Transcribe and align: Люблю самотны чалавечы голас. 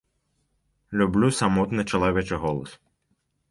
Люблю 1.01 1.29
самотны 1.41 1.81
чалавечы 1.93 2.35
голас. 2.47 2.71